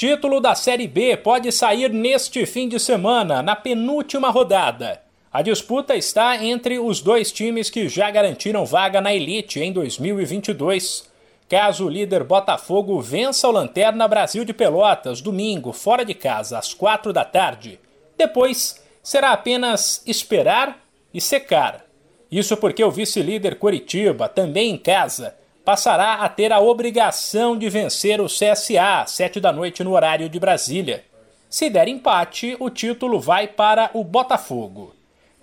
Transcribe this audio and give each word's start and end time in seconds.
Título 0.00 0.40
da 0.40 0.54
Série 0.54 0.88
B 0.88 1.14
pode 1.14 1.52
sair 1.52 1.92
neste 1.92 2.46
fim 2.46 2.66
de 2.66 2.80
semana, 2.80 3.42
na 3.42 3.54
penúltima 3.54 4.30
rodada. 4.30 5.02
A 5.30 5.42
disputa 5.42 5.94
está 5.94 6.42
entre 6.42 6.78
os 6.78 7.02
dois 7.02 7.30
times 7.30 7.68
que 7.68 7.86
já 7.86 8.10
garantiram 8.10 8.64
vaga 8.64 8.98
na 8.98 9.12
elite 9.12 9.60
em 9.60 9.70
2022. 9.70 11.06
Caso 11.50 11.84
o 11.84 11.88
líder 11.90 12.24
Botafogo 12.24 12.98
vença 12.98 13.46
o 13.46 13.50
Lanterna 13.50 14.08
Brasil 14.08 14.42
de 14.42 14.54
Pelotas 14.54 15.20
domingo, 15.20 15.70
fora 15.70 16.02
de 16.02 16.14
casa, 16.14 16.58
às 16.58 16.72
quatro 16.72 17.12
da 17.12 17.26
tarde, 17.26 17.78
depois 18.16 18.82
será 19.02 19.32
apenas 19.32 20.02
esperar 20.06 20.82
e 21.12 21.20
secar. 21.20 21.84
Isso 22.32 22.56
porque 22.56 22.82
o 22.82 22.90
vice-líder 22.90 23.58
Curitiba, 23.58 24.30
também 24.30 24.70
em 24.70 24.78
casa, 24.78 25.34
passará 25.70 26.14
a 26.14 26.28
ter 26.28 26.52
a 26.52 26.58
obrigação 26.58 27.56
de 27.56 27.70
vencer 27.70 28.20
o 28.20 28.26
CSA 28.26 29.02
às 29.02 29.12
7 29.12 29.38
da 29.38 29.52
noite 29.52 29.84
no 29.84 29.92
horário 29.92 30.28
de 30.28 30.40
Brasília. 30.40 31.04
Se 31.48 31.70
der 31.70 31.86
empate, 31.86 32.56
o 32.58 32.68
título 32.68 33.20
vai 33.20 33.46
para 33.46 33.88
o 33.94 34.02
Botafogo. 34.02 34.92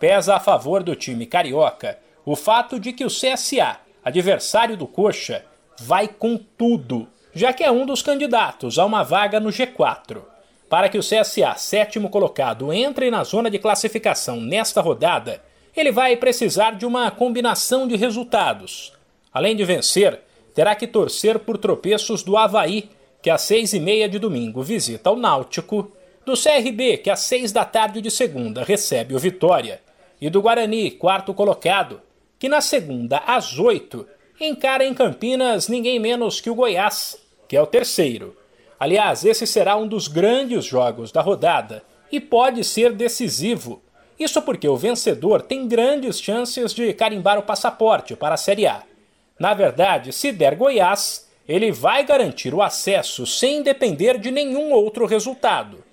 Pesa 0.00 0.34
a 0.34 0.40
favor 0.40 0.82
do 0.82 0.96
time 0.96 1.26
carioca 1.26 1.96
o 2.24 2.34
fato 2.34 2.80
de 2.80 2.92
que 2.92 3.04
o 3.04 3.08
CSA, 3.08 3.76
adversário 4.04 4.76
do 4.76 4.84
Coxa, 4.84 5.44
vai 5.78 6.08
com 6.08 6.36
tudo, 6.36 7.06
já 7.32 7.52
que 7.52 7.62
é 7.62 7.70
um 7.70 7.86
dos 7.86 8.02
candidatos 8.02 8.80
a 8.80 8.84
uma 8.84 9.04
vaga 9.04 9.38
no 9.38 9.50
G4. 9.50 10.22
Para 10.68 10.88
que 10.88 10.98
o 10.98 11.02
CSA, 11.02 11.54
sétimo 11.56 12.10
colocado, 12.10 12.72
entre 12.72 13.12
na 13.12 13.22
zona 13.22 13.48
de 13.48 13.60
classificação 13.60 14.40
nesta 14.40 14.80
rodada, 14.80 15.40
ele 15.76 15.92
vai 15.92 16.16
precisar 16.16 16.72
de 16.72 16.84
uma 16.84 17.12
combinação 17.12 17.86
de 17.86 17.94
resultados 17.94 18.96
Além 19.36 19.54
de 19.54 19.66
vencer, 19.66 20.18
terá 20.56 20.74
que 20.74 20.86
torcer 20.86 21.38
por 21.40 21.58
tropeços 21.58 22.22
do 22.22 22.34
Havaí, 22.34 22.88
que 23.20 23.28
às 23.28 23.42
seis 23.42 23.74
e 23.74 23.78
meia 23.78 24.08
de 24.08 24.18
domingo 24.18 24.62
visita 24.62 25.10
o 25.10 25.16
Náutico, 25.16 25.92
do 26.24 26.32
CRB, 26.32 26.96
que 26.96 27.10
às 27.10 27.20
seis 27.20 27.52
da 27.52 27.62
tarde 27.62 28.00
de 28.00 28.10
segunda 28.10 28.64
recebe 28.64 29.14
o 29.14 29.18
Vitória, 29.18 29.82
e 30.18 30.30
do 30.30 30.40
Guarani, 30.40 30.92
quarto 30.92 31.34
colocado, 31.34 32.00
que 32.38 32.48
na 32.48 32.62
segunda 32.62 33.18
às 33.18 33.58
oito 33.58 34.06
encara 34.40 34.82
em 34.82 34.94
Campinas 34.94 35.68
ninguém 35.68 35.98
menos 36.00 36.40
que 36.40 36.48
o 36.48 36.54
Goiás, 36.54 37.18
que 37.46 37.54
é 37.54 37.60
o 37.60 37.66
terceiro. 37.66 38.34
Aliás, 38.80 39.26
esse 39.26 39.46
será 39.46 39.76
um 39.76 39.86
dos 39.86 40.08
grandes 40.08 40.64
jogos 40.64 41.12
da 41.12 41.20
rodada 41.20 41.82
e 42.10 42.18
pode 42.18 42.64
ser 42.64 42.92
decisivo. 42.92 43.82
Isso 44.18 44.40
porque 44.40 44.66
o 44.66 44.76
vencedor 44.76 45.42
tem 45.42 45.68
grandes 45.68 46.18
chances 46.18 46.72
de 46.72 46.94
carimbar 46.94 47.38
o 47.38 47.42
passaporte 47.42 48.16
para 48.16 48.36
a 48.36 48.38
Série 48.38 48.66
A. 48.66 48.82
Na 49.38 49.54
verdade, 49.54 50.12
se 50.12 50.32
der 50.32 50.54
Goiás, 50.54 51.26
ele 51.48 51.70
vai 51.70 52.04
garantir 52.04 52.54
o 52.54 52.62
acesso 52.62 53.26
sem 53.26 53.62
depender 53.62 54.18
de 54.18 54.30
nenhum 54.30 54.72
outro 54.72 55.06
resultado. 55.06 55.84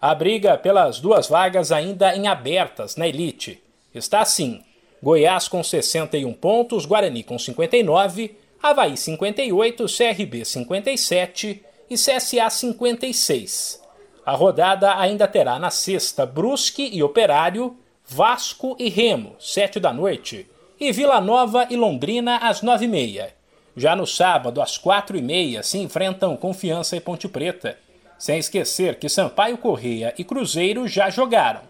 A 0.00 0.14
briga 0.14 0.56
pelas 0.58 1.00
duas 1.00 1.28
vagas 1.28 1.72
ainda 1.72 2.14
em 2.14 2.26
abertas 2.26 2.96
na 2.96 3.06
elite 3.06 3.62
está 3.94 4.20
assim: 4.20 4.62
Goiás 5.02 5.48
com 5.48 5.62
61 5.62 6.32
pontos, 6.32 6.86
Guarani 6.86 7.22
com 7.22 7.38
59, 7.38 8.36
Havaí 8.62 8.96
58, 8.96 9.86
CRB 9.86 10.44
57 10.44 11.62
e 11.88 11.94
CSA 11.94 12.50
56. 12.50 13.82
A 14.24 14.32
rodada 14.32 14.98
ainda 14.98 15.28
terá 15.28 15.58
na 15.58 15.70
sexta 15.70 16.26
Brusque 16.26 16.90
e 16.92 17.02
Operário, 17.02 17.76
Vasco 18.04 18.74
e 18.78 18.88
Remo, 18.88 19.36
7 19.38 19.78
da 19.78 19.92
noite, 19.92 20.48
e 20.78 20.92
Vila 20.92 21.20
Nova 21.20 21.66
e 21.70 21.76
Londrina 21.76 22.36
às 22.38 22.62
nove 22.62 22.84
e 22.84 22.88
meia. 22.88 23.34
Já 23.76 23.94
no 23.94 24.06
sábado, 24.06 24.62
às 24.62 24.78
quatro 24.78 25.16
e 25.16 25.22
meia, 25.22 25.62
se 25.62 25.78
enfrentam 25.78 26.36
Confiança 26.36 26.96
e 26.96 27.00
Ponte 27.00 27.28
Preta. 27.28 27.78
Sem 28.18 28.38
esquecer 28.38 28.98
que 28.98 29.08
Sampaio 29.08 29.58
Correia 29.58 30.14
e 30.16 30.24
Cruzeiro 30.24 30.88
já 30.88 31.10
jogaram. 31.10 31.60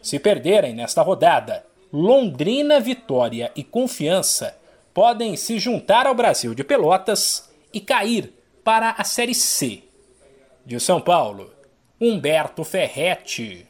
Se 0.00 0.18
perderem 0.18 0.74
nesta 0.74 1.02
rodada, 1.02 1.64
Londrina, 1.92 2.80
Vitória 2.80 3.52
e 3.54 3.62
Confiança 3.62 4.56
podem 4.94 5.36
se 5.36 5.58
juntar 5.58 6.06
ao 6.06 6.14
Brasil 6.14 6.54
de 6.54 6.64
Pelotas 6.64 7.50
e 7.72 7.80
cair 7.80 8.32
para 8.64 8.94
a 8.96 9.04
Série 9.04 9.34
C. 9.34 9.82
De 10.64 10.80
São 10.80 11.00
Paulo, 11.00 11.52
Humberto 12.00 12.64
Ferretti. 12.64 13.66